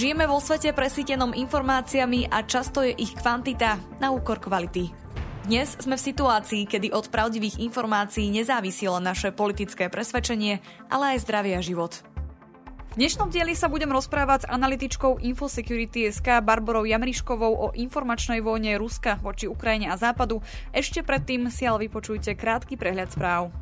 [0.00, 4.88] Žijeme vo svete presítenom informáciami a často je ich kvantita na úkor kvality.
[5.44, 11.28] Dnes sme v situácii, kedy od pravdivých informácií nezávisí len naše politické presvedčenie, ale aj
[11.28, 12.00] zdravie a život.
[12.00, 18.80] V dnešnom dieli sa budem rozprávať s analytičkou Infosecurity SK Barborou Jamriškovou o informačnej vojne
[18.80, 20.40] Ruska voči Ukrajine a Západu.
[20.72, 23.52] Ešte predtým si ale vypočujte krátky prehľad správ.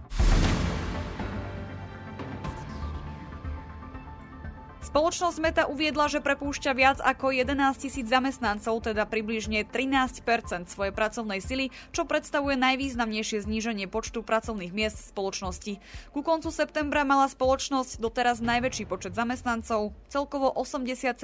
[4.88, 10.24] Spoločnosť Meta uviedla, že prepúšťa viac ako 11 tisíc zamestnancov, teda približne 13%
[10.64, 15.76] svojej pracovnej sily, čo predstavuje najvýznamnejšie zníženie počtu pracovných miest spoločnosti.
[16.16, 21.20] Ku koncu septembra mala spoločnosť doteraz najväčší počet zamestnancov, celkovo 87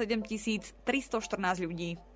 [0.85, 2.14] 314 ľudí.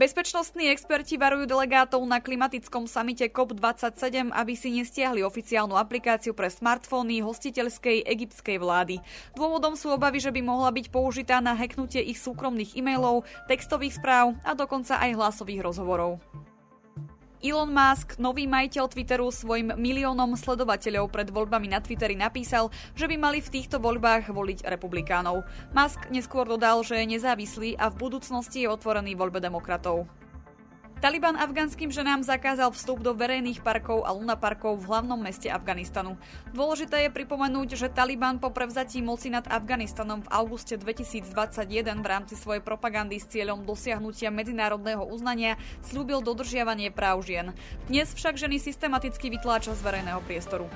[0.00, 7.20] Bezpečnostní experti varujú delegátov na klimatickom samite COP27, aby si nestiahli oficiálnu aplikáciu pre smartfóny
[7.20, 9.04] hostiteľskej egyptskej vlády.
[9.36, 14.40] Dôvodom sú obavy, že by mohla byť použitá na hacknutie ich súkromných e-mailov, textových správ
[14.40, 16.16] a dokonca aj hlasových rozhovorov.
[17.40, 23.16] Elon Musk, nový majiteľ Twitteru, svojim miliónom sledovateľov pred voľbami na Twitteri napísal, že by
[23.16, 25.48] mali v týchto voľbách voliť republikánov.
[25.72, 30.19] Musk neskôr dodal, že je nezávislý a v budúcnosti je otvorený voľbe demokratov.
[31.00, 36.20] Taliban afgánskym ženám zakázal vstup do verejných parkov a lunaparkov v hlavnom meste Afganistanu.
[36.52, 42.36] Dôležité je pripomenúť, že Taliban po prevzatí moci nad Afganistanom v auguste 2021 v rámci
[42.36, 47.56] svojej propagandy s cieľom dosiahnutia medzinárodného uznania slúbil dodržiavanie práv žien.
[47.88, 50.68] Dnes však ženy systematicky vytláča z verejného priestoru.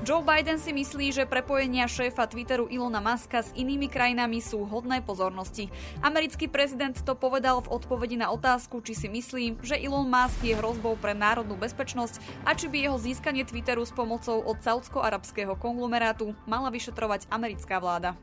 [0.00, 5.04] Joe Biden si myslí, že prepojenia šéfa Twitteru Ilona Muska s inými krajinami sú hodné
[5.04, 5.68] pozornosti.
[6.00, 10.56] Americký prezident to povedal v odpovedi na otázku, či si myslí, že Elon Musk je
[10.56, 12.16] hrozbou pre národnú bezpečnosť
[12.48, 18.16] a či by jeho získanie Twitteru s pomocou od saudsko-arabského konglomerátu mala vyšetrovať americká vláda.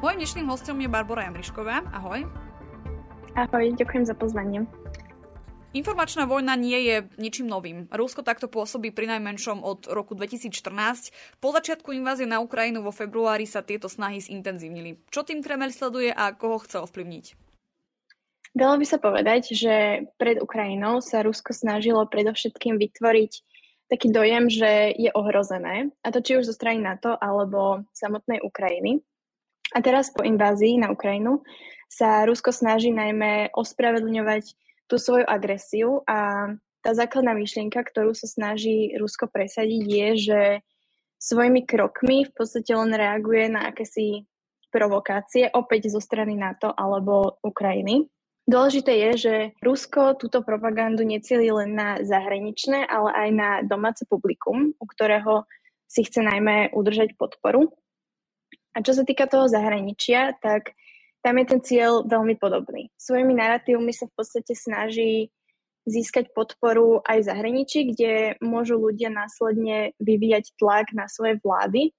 [0.00, 1.84] Mojím dnešným hostom je Barbara Jamrišková.
[1.92, 2.24] Ahoj.
[3.36, 4.64] Ahoj, ďakujem za pozvanie.
[5.76, 7.84] Informačná vojna nie je ničím novým.
[7.92, 11.12] Rusko takto pôsobí pri najmenšom od roku 2014.
[11.36, 15.04] Po začiatku invázie na Ukrajinu vo februári sa tieto snahy zintenzívnili.
[15.12, 17.36] Čo tým Kreml sleduje a koho chce ovplyvniť?
[18.56, 23.32] Dalo by sa povedať, že pred Ukrajinou sa Rusko snažilo predovšetkým vytvoriť
[23.92, 29.04] taký dojem, že je ohrozené, a to či už zo strany NATO alebo samotnej Ukrajiny.
[29.76, 31.44] A teraz po invázii na Ukrajinu
[31.92, 34.56] sa Rusko snaží najmä ospravedlňovať
[34.86, 36.50] tú svoju agresiu a
[36.82, 40.40] tá základná myšlienka, ktorú sa snaží Rusko presadiť, je, že
[41.18, 44.22] svojimi krokmi v podstate len reaguje na akési
[44.70, 48.06] provokácie, opäť zo strany NATO alebo Ukrajiny.
[48.46, 54.70] Dôležité je, že Rusko túto propagandu necieli len na zahraničné, ale aj na domáce publikum,
[54.78, 55.42] u ktorého
[55.90, 57.74] si chce najmä udržať podporu.
[58.78, 60.78] A čo sa týka toho zahraničia, tak
[61.26, 62.86] tam je ten cieľ veľmi podobný.
[62.94, 65.34] Svojimi narratívmi sa v podstate snaží
[65.82, 71.90] získať podporu aj v zahraničí, kde môžu ľudia následne vyvíjať tlak na svoje vlády.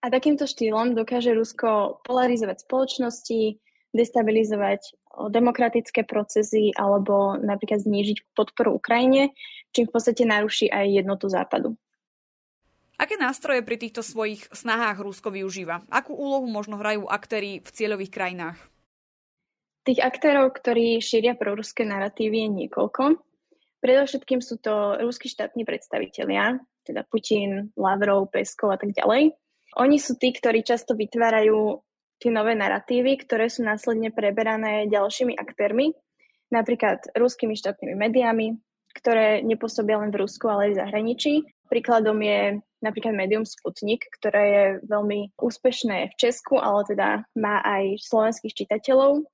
[0.00, 3.60] A takýmto štýlom dokáže Rusko polarizovať spoločnosti,
[3.92, 4.80] destabilizovať
[5.28, 9.36] demokratické procesy alebo napríklad znížiť podporu Ukrajine,
[9.76, 11.76] čím v podstate naruší aj jednotu Západu.
[13.00, 15.82] Aké nástroje pri týchto svojich snahách Rusko využíva?
[15.90, 18.58] Akú úlohu možno hrajú aktéry v cieľových krajinách?
[19.82, 23.18] Tých aktérov, ktorí šíria proruské narratívy, je niekoľko.
[23.82, 29.34] Predovšetkým sú to ruskí štátni predstavitelia, teda Putin, Lavrov, Peskov a tak ďalej.
[29.82, 31.82] Oni sú tí, ktorí často vytvárajú
[32.22, 35.90] tie nové narratívy, ktoré sú následne preberané ďalšími aktérmi,
[36.54, 38.54] napríklad ruskými štátnymi médiami,
[38.94, 41.32] ktoré nepôsobia len v Rusku, ale aj v zahraničí.
[41.72, 47.08] Príkladom je napríklad médium Sputnik, ktoré je veľmi úspešné v Česku, ale teda
[47.38, 49.24] má aj slovenských čitateľov.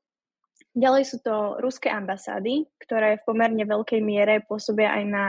[0.79, 5.25] Ďalej sú to ruské ambasády, ktoré v pomerne veľkej miere pôsobia aj na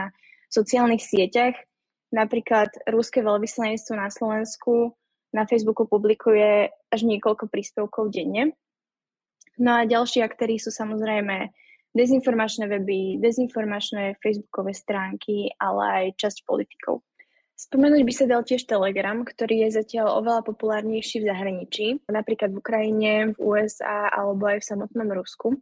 [0.46, 1.58] sociálnych sieťach.
[2.14, 4.94] Napríklad ruské veľvyslanectvo na Slovensku
[5.30, 8.54] na Facebooku publikuje až niekoľko príspevkov denne.
[9.58, 11.54] No a ďalší aktéry sú samozrejme
[11.96, 17.02] dezinformačné weby, dezinformačné facebookové stránky, ale aj časť politikov.
[17.60, 22.60] Spomenúť by sa dal tiež Telegram, ktorý je zatiaľ oveľa populárnejší v zahraničí, napríklad v
[22.64, 25.60] Ukrajine, v USA alebo aj v samotnom Rusku.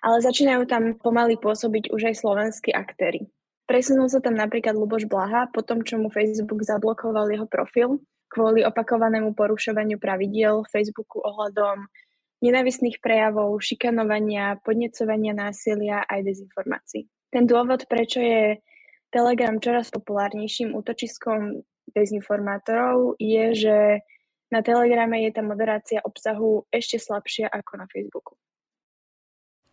[0.00, 3.28] Ale začínajú tam pomaly pôsobiť už aj slovenskí aktéry.
[3.68, 8.66] Presunul sa tam napríklad Luboš Blaha po tom, čo mu Facebook zablokoval jeho profil kvôli
[8.66, 11.86] opakovanému porušovaniu pravidiel Facebooku ohľadom
[12.44, 17.08] nenavistných prejavov, šikanovania, podnecovania násilia aj dezinformácií.
[17.32, 18.60] Ten dôvod, prečo je
[19.08, 23.76] Telegram čoraz populárnejším útočiskom dezinformátorov je, že
[24.52, 28.32] na Telegrame je tá moderácia obsahu ešte slabšia ako na Facebooku.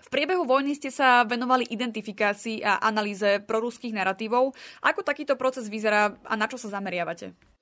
[0.04, 4.52] V priebehu vojny ste sa venovali identifikácii a analýze proruských narratívov.
[4.84, 7.53] Ako takýto proces vyzerá a na čo sa zameriavate?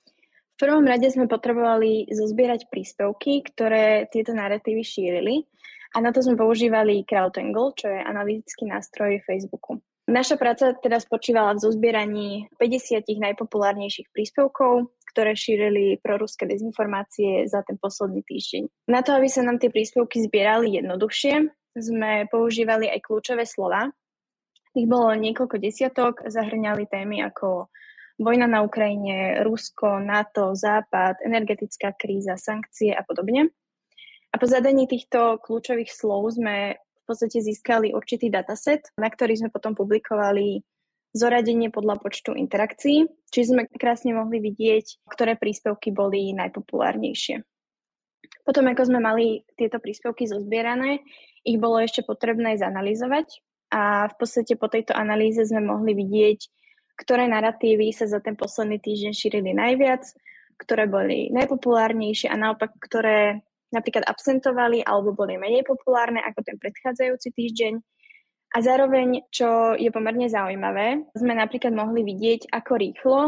[0.62, 5.50] Prvom rade sme potrebovali zozbierať príspevky, ktoré tieto narratívy šírili
[5.90, 9.82] a na to sme používali CrowdAngle, čo je analytický nástroj Facebooku.
[10.06, 12.30] Naša práca teda spočívala v zozbieraní
[12.62, 18.86] 50 najpopulárnejších príspevkov, ktoré šírili proruské dezinformácie za ten posledný týždeň.
[18.86, 23.90] Na to, aby sa nám tie príspevky zbierali jednoduchšie, sme používali aj kľúčové slova.
[24.78, 27.74] Ich bolo niekoľko desiatok, zahrňali témy ako
[28.22, 33.50] vojna na Ukrajine, Rusko, NATO, Západ, energetická kríza, sankcie a podobne.
[34.32, 39.50] A po zadaní týchto kľúčových slov sme v podstate získali určitý dataset, na ktorý sme
[39.52, 40.64] potom publikovali
[41.12, 47.44] zoradenie podľa počtu interakcií, čiže sme krásne mohli vidieť, ktoré príspevky boli najpopulárnejšie.
[48.48, 51.04] Potom, ako sme mali tieto príspevky zozbierané,
[51.44, 53.44] ich bolo ešte potrebné zanalizovať
[53.76, 56.40] a v podstate po tejto analýze sme mohli vidieť,
[57.02, 60.06] ktoré narratívy sa za ten posledný týždeň šírili najviac,
[60.62, 63.42] ktoré boli najpopulárnejšie a naopak, ktoré
[63.74, 67.74] napríklad absentovali alebo boli menej populárne ako ten predchádzajúci týždeň.
[68.52, 73.20] A zároveň, čo je pomerne zaujímavé, sme napríklad mohli vidieť, ako rýchlo,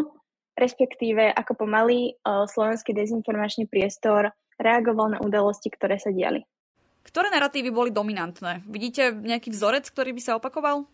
[0.60, 6.44] respektíve ako pomaly uh, slovenský dezinformačný priestor reagoval na udalosti, ktoré sa diali.
[7.08, 8.68] Ktoré narratívy boli dominantné?
[8.68, 10.88] Vidíte nejaký vzorec, ktorý by sa opakoval?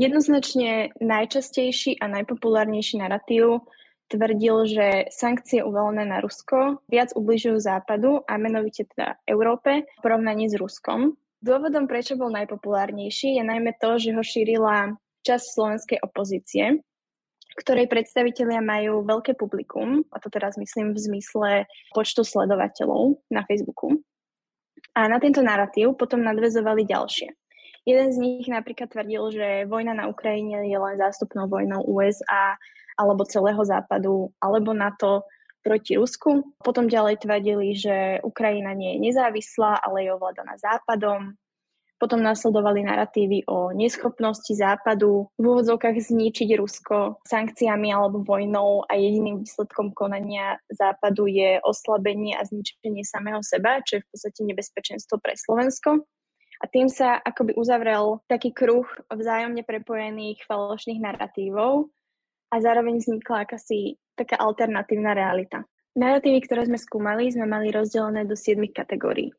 [0.00, 3.68] Jednoznačne najčastejší a najpopulárnejší narratív
[4.08, 10.48] tvrdil, že sankcie uvalené na Rusko viac ubližujú Západu a menovite teda Európe v porovnaní
[10.48, 11.20] s Ruskom.
[11.44, 16.80] Dôvodom, prečo bol najpopulárnejší, je najmä to, že ho šírila časť slovenskej opozície,
[17.60, 21.50] ktorej predstavitelia majú veľké publikum, a to teraz myslím v zmysle
[21.92, 24.00] počtu sledovateľov na Facebooku.
[24.96, 27.39] A na tento narratív potom nadvezovali ďalšie.
[27.88, 32.60] Jeden z nich napríklad tvrdil, že vojna na Ukrajine je len zástupnou vojnou USA
[33.00, 35.24] alebo celého západu alebo NATO
[35.64, 36.44] proti Rusku.
[36.60, 41.36] Potom ďalej tvrdili, že Ukrajina nie je nezávislá, ale je ovládaná západom.
[42.00, 49.44] Potom nasledovali narratívy o neschopnosti Západu v úvodzovkách zničiť Rusko sankciami alebo vojnou a jediným
[49.44, 55.36] výsledkom konania Západu je oslabenie a zničenie samého seba, čo je v podstate nebezpečenstvo pre
[55.36, 56.08] Slovensko.
[56.60, 61.88] A tým sa akoby uzavrel taký kruh vzájomne prepojených falošných narratívov
[62.52, 65.64] a zároveň vznikla akási taká alternatívna realita.
[65.96, 69.32] Narratívy, ktoré sme skúmali, sme mali rozdelené do 7 kategórií.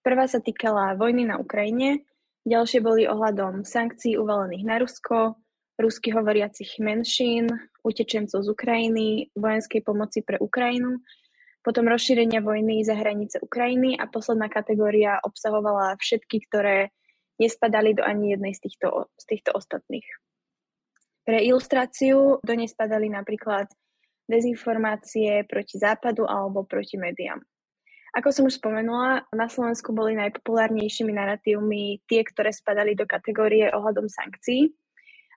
[0.00, 2.06] Prvá sa týkala vojny na Ukrajine,
[2.48, 5.36] ďalšie boli ohľadom sankcií uvalených na Rusko,
[5.76, 7.52] rusky hovoriacich menšín,
[7.84, 11.00] utečencov z Ukrajiny, vojenskej pomoci pre Ukrajinu,
[11.60, 16.92] potom rozšírenia vojny za hranice Ukrajiny a posledná kategória obsahovala všetky, ktoré
[17.40, 20.04] nespadali do ani jednej z týchto, z týchto ostatných.
[21.24, 23.68] Pre ilustráciu do nej spadali napríklad
[24.28, 27.40] dezinformácie proti západu alebo proti médiám.
[28.10, 34.10] Ako som už spomenula, na Slovensku boli najpopulárnejšími narratívmi tie, ktoré spadali do kategórie ohľadom
[34.10, 34.74] sankcií,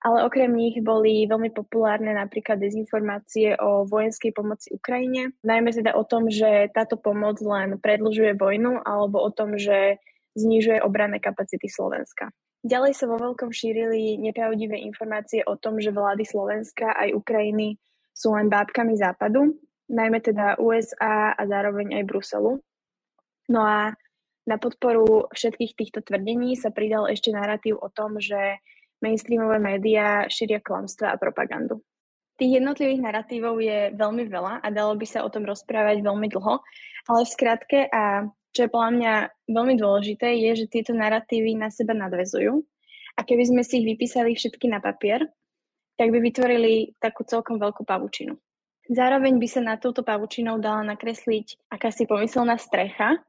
[0.03, 6.03] ale okrem nich boli veľmi populárne napríklad dezinformácie o vojenskej pomoci Ukrajine, najmä teda o
[6.03, 10.03] tom, že táto pomoc len predlžuje vojnu alebo o tom, že
[10.35, 12.35] znižuje obranné kapacity Slovenska.
[12.63, 17.75] Ďalej sa vo veľkom šírili nepravdivé informácie o tom, že vlády Slovenska aj Ukrajiny
[18.15, 19.55] sú len bábkami západu
[19.93, 22.53] najmä teda USA a zároveň aj Bruselu.
[23.51, 23.93] No a
[24.43, 28.59] na podporu všetkých týchto tvrdení sa pridal ešte narratív o tom, že
[29.03, 31.83] mainstreamové médiá šíria klamstva a propagandu.
[32.39, 36.63] Tých jednotlivých narratívov je veľmi veľa a dalo by sa o tom rozprávať veľmi dlho,
[37.11, 39.13] ale v skratke a čo je podľa mňa
[39.49, 42.61] veľmi dôležité, je, že tieto narratívy na seba nadvezujú
[43.17, 45.25] a keby sme si ich vypísali všetky na papier,
[45.97, 48.33] tak by vytvorili takú celkom veľkú pavučinu.
[48.89, 53.21] Zároveň by sa na touto pavučinou dala nakresliť akási pomyselná strecha,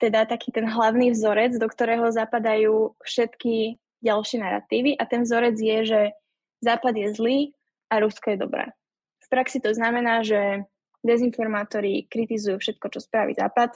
[0.00, 5.78] teda taký ten hlavný vzorec, do ktorého zapadajú všetky ďalšie narratívy a ten vzorec je,
[5.84, 6.00] že
[6.60, 7.38] Západ je zlý
[7.88, 8.64] a Rusko je dobré.
[9.24, 10.68] V praxi to znamená, že
[11.00, 13.72] dezinformátori kritizujú všetko, čo spraví Západ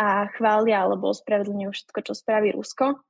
[0.00, 3.04] a chvália alebo ospravedlňujú všetko, čo spraví Rusko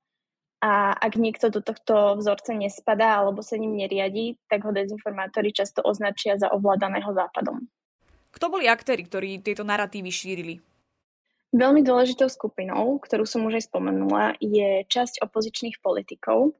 [0.65, 5.85] a ak niekto do tohto vzorca nespadá alebo sa ním neriadi, tak ho dezinformátori často
[5.85, 7.69] označia za ovládaného západom.
[8.33, 10.55] Kto boli aktéry, ktorí tieto narratívy šírili?
[11.55, 16.59] Veľmi dôležitou skupinou, ktorú som už aj spomenula, je časť opozičných politikov.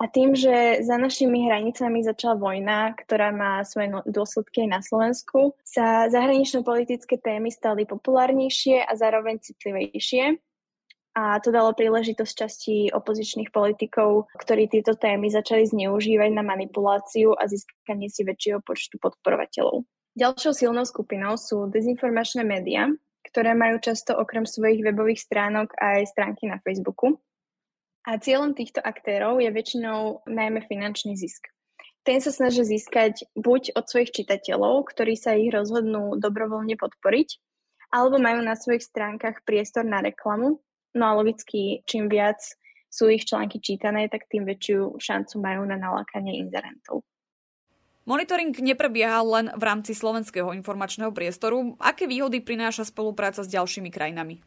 [0.00, 4.80] A tým, že za našimi hranicami začala vojna, ktorá má svoje no- dôsledky aj na
[4.80, 10.40] Slovensku, sa zahranično-politické témy stali populárnejšie a zároveň citlivejšie.
[11.18, 17.44] A to dalo príležitosť časti opozičných politikov, ktorí tieto témy začali zneužívať na manipuláciu a
[17.44, 19.84] získanie si väčšieho počtu podporovateľov.
[20.16, 22.86] Ďalšou silnou skupinou sú dezinformačné médiá,
[23.28, 27.20] ktoré majú často okrem svojich webových stránok aj stránky na Facebooku.
[28.08, 31.52] A cieľom týchto aktérov je väčšinou najmä finančný zisk.
[32.08, 37.36] Ten sa snaží získať buď od svojich čitateľov, ktorí sa ich rozhodnú dobrovoľne podporiť,
[37.92, 40.56] alebo majú na svojich stránkach priestor na reklamu.
[40.96, 42.40] No a logicky, čím viac
[42.88, 47.04] sú ich články čítané, tak tým väčšiu šancu majú na nalákanie inzerentov.
[48.08, 51.76] Monitoring neprebieha len v rámci slovenského informačného priestoru.
[51.76, 54.40] Aké výhody prináša spolupráca s ďalšími krajinami?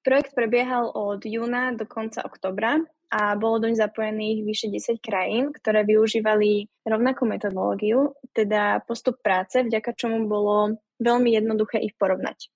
[0.00, 2.80] Projekt prebiehal od júna do konca oktobra
[3.12, 9.92] a bolo doň zapojených vyše 10 krajín, ktoré využívali rovnakú metodológiu, teda postup práce, vďaka
[9.92, 12.48] čomu bolo veľmi jednoduché ich porovnať.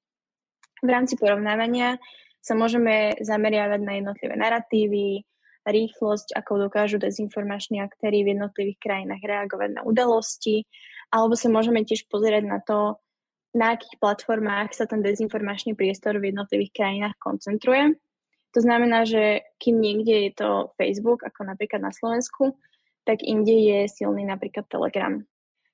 [0.80, 2.00] V rámci porovnávania
[2.40, 5.20] sa môžeme zameriavať na jednotlivé narratívy,
[5.70, 10.66] rýchlosť, ako dokážu dezinformační aktéry v jednotlivých krajinách reagovať na udalosti,
[11.10, 12.98] alebo sa môžeme tiež pozerať na to,
[13.50, 17.98] na akých platformách sa ten dezinformačný priestor v jednotlivých krajinách koncentruje.
[18.54, 22.58] To znamená, že kým niekde je to Facebook, ako napríklad na Slovensku,
[23.06, 25.18] tak inde je silný napríklad Telegram.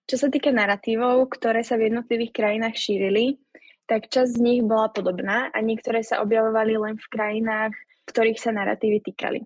[0.06, 3.42] Čo sa týka narratívov, ktoré sa v jednotlivých krajinách šírili,
[3.90, 7.74] tak časť z nich bola podobná a niektoré sa objavovali len v krajinách,
[8.06, 9.40] ktorých sa narratívy týkali.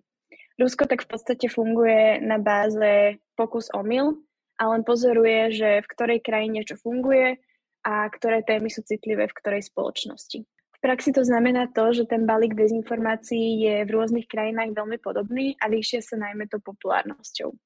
[0.61, 4.21] Rusko tak v podstate funguje na báze pokus omyl
[4.61, 7.41] a len pozoruje, že v ktorej krajine čo funguje
[7.81, 10.45] a ktoré témy sú citlivé v ktorej spoločnosti.
[10.45, 15.57] V praxi to znamená to, že ten balík dezinformácií je v rôznych krajinách veľmi podobný
[15.61, 17.57] a líšia sa najmä to populárnosťou.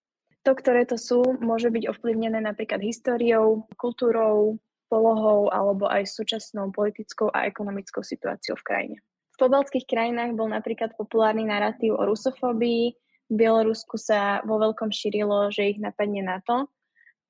[0.45, 7.33] To, ktoré to sú, môže byť ovplyvnené napríklad históriou, kultúrou, polohou alebo aj súčasnou politickou
[7.35, 8.97] a ekonomickou situáciou v krajine.
[9.35, 12.95] V pobaltských krajinách bol napríklad populárny narratív o rusofóbii,
[13.31, 16.71] v Bielorusku sa vo veľkom šírilo, že ich napadne NATO.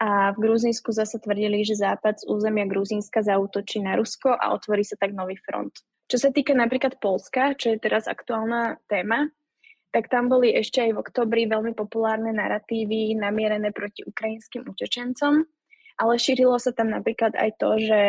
[0.03, 4.83] A v Gruzínsku zase tvrdili, že Západ z územia Gruzínska zautočí na Rusko a otvorí
[4.83, 5.71] sa tak nový front.
[6.11, 9.33] Čo sa týka napríklad Polska, čo je teraz aktuálna téma,
[9.95, 15.47] tak tam boli ešte aj v oktobri veľmi populárne narratívy namierené proti ukrajinským utečencom,
[16.03, 18.01] ale šírilo sa tam napríklad aj to, že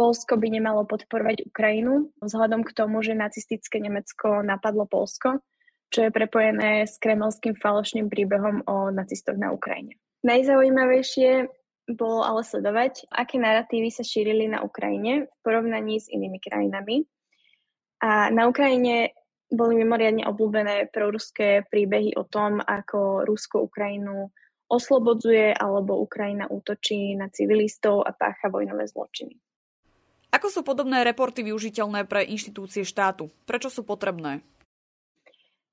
[0.00, 5.44] Polsko by nemalo podporovať Ukrajinu vzhľadom k tomu, že nacistické Nemecko napadlo Polsko,
[5.92, 10.00] čo je prepojené s kremelským falošným príbehom o nacistoch na Ukrajine.
[10.24, 11.52] Najzaujímavejšie
[12.00, 17.04] bolo ale sledovať, aké narratívy sa šírili na Ukrajine v porovnaní s inými krajinami.
[18.00, 19.12] A na Ukrajine
[19.52, 24.32] boli mimoriadne obľúbené proruské príbehy o tom, ako Rusko Ukrajinu
[24.72, 29.36] oslobodzuje alebo Ukrajina útočí na civilistov a pácha vojnové zločiny.
[30.30, 33.34] Ako sú podobné reporty využiteľné pre inštitúcie štátu?
[33.46, 34.46] Prečo sú potrebné?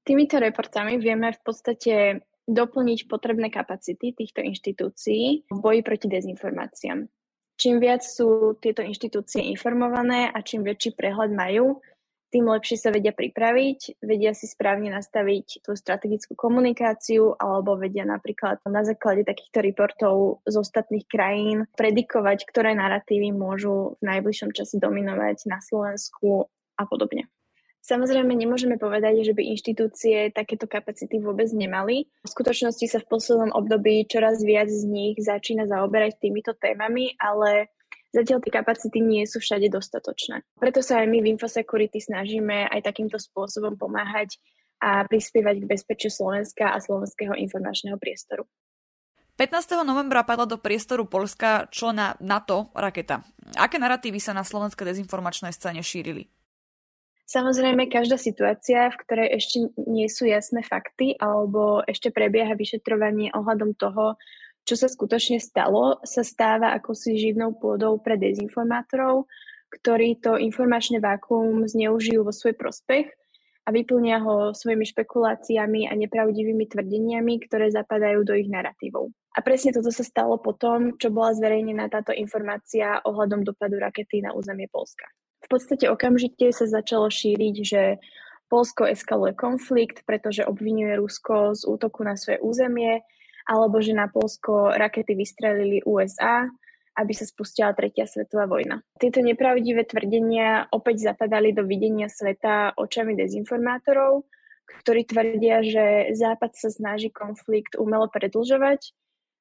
[0.02, 7.06] Týmito reportami vieme v podstate doplniť potrebné kapacity týchto inštitúcií v boji proti dezinformáciám.
[7.58, 11.84] Čím viac sú tieto inštitúcie informované a čím väčší prehľad majú,
[12.28, 18.60] tým lepšie sa vedia pripraviť, vedia si správne nastaviť tú strategickú komunikáciu alebo vedia napríklad
[18.68, 25.48] na základe takýchto reportov z ostatných krajín predikovať, ktoré narratívy môžu v najbližšom čase dominovať
[25.48, 27.32] na Slovensku a podobne.
[27.88, 32.12] Samozrejme, nemôžeme povedať, že by inštitúcie takéto kapacity vôbec nemali.
[32.28, 37.72] V skutočnosti sa v poslednom období čoraz viac z nich začína zaoberať týmito témami, ale
[38.12, 40.44] zatiaľ tie kapacity nie sú všade dostatočné.
[40.60, 44.40] Preto sa aj my v Infosecurity snažíme aj takýmto spôsobom pomáhať
[44.78, 48.46] a prispievať k bezpečiu Slovenska a slovenského informačného priestoru.
[49.38, 49.86] 15.
[49.86, 53.22] novembra padla do priestoru Polska člena NATO raketa.
[53.54, 56.26] Aké narratívy sa na slovenskej dezinformačnej scéne šírili?
[57.28, 63.76] Samozrejme, každá situácia, v ktorej ešte nie sú jasné fakty alebo ešte prebieha vyšetrovanie ohľadom
[63.76, 64.16] toho,
[64.68, 69.32] čo sa skutočne stalo, sa stáva akousi živnou pôdou pre dezinformátorov,
[69.72, 73.08] ktorí to informačné vákuum zneužijú vo svoj prospech
[73.64, 79.12] a vyplnia ho svojimi špekuláciami a nepravdivými tvrdeniami, ktoré zapadajú do ich narratívov.
[79.36, 84.36] A presne toto sa stalo potom, čo bola zverejnená táto informácia ohľadom dopadu rakety na
[84.36, 85.08] územie Polska
[85.48, 87.82] v podstate okamžite sa začalo šíriť, že
[88.52, 93.04] Polsko eskaluje konflikt, pretože obvinuje Rusko z útoku na svoje územie,
[93.48, 96.52] alebo že na Polsko rakety vystrelili USA,
[96.98, 98.82] aby sa spustila tretia svetová vojna.
[98.98, 104.26] Tieto nepravdivé tvrdenia opäť zapadali do videnia sveta očami dezinformátorov,
[104.84, 105.86] ktorí tvrdia, že
[106.18, 108.92] Západ sa snaží konflikt umelo predlžovať,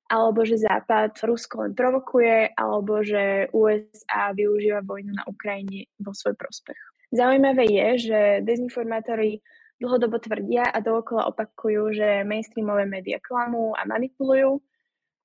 [0.06, 6.38] alebo že Západ Rusko len provokuje, alebo že USA využíva vojnu na Ukrajine vo svoj
[6.38, 6.78] prospech.
[7.10, 9.42] Zaujímavé je, že dezinformátori
[9.80, 14.60] dlhodobo tvrdia a dookola opakujú, že mainstreamové médiá klamú a manipulujú,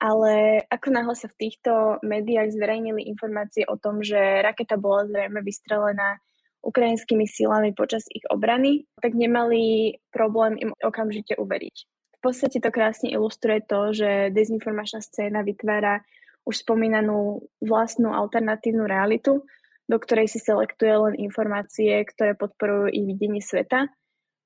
[0.01, 5.39] ale ako náhle sa v týchto médiách zverejnili informácie o tom, že raketa bola zrejme
[5.45, 6.17] vystrelená
[6.61, 11.75] ukrajinskými silami počas ich obrany, tak nemali problém im okamžite uveriť.
[12.17, 16.05] V podstate to krásne ilustruje to, že dezinformačná scéna vytvára
[16.45, 19.41] už spomínanú vlastnú alternatívnu realitu,
[19.89, 23.89] do ktorej si selektuje len informácie, ktoré podporujú ich videnie sveta,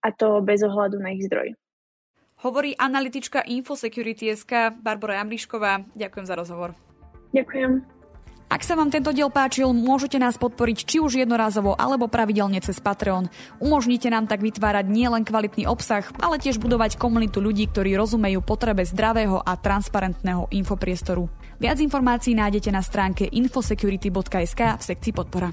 [0.05, 1.57] a to bez ohľadu na ich zdroj.
[2.45, 5.97] Hovorí analytička Infosecurity.sk Barbara Jamrišková.
[5.97, 6.77] Ďakujem za rozhovor.
[7.33, 7.95] Ďakujem.
[8.45, 12.77] Ak sa vám tento diel páčil, môžete nás podporiť či už jednorázovo alebo pravidelne cez
[12.77, 13.25] Patreon.
[13.57, 18.85] Umožnite nám tak vytvárať nielen kvalitný obsah, ale tiež budovať komunitu ľudí, ktorí rozumejú potrebe
[18.85, 21.25] zdravého a transparentného infopriestoru.
[21.57, 25.49] Viac informácií nájdete na stránke infosecurity.sk v sekcii podpora.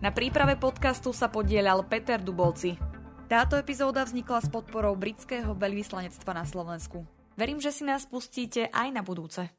[0.00, 2.93] Na príprave podcastu sa podielal Peter Dubolci.
[3.34, 7.02] Táto epizóda vznikla s podporou britského veľvyslanectva na Slovensku.
[7.34, 9.50] Verím, že si nás pustíte aj na budúce.